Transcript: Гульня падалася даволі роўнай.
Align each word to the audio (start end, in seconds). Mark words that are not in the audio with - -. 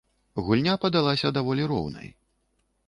Гульня 0.47 0.73
падалася 0.85 1.33
даволі 1.39 1.71
роўнай. 1.75 2.13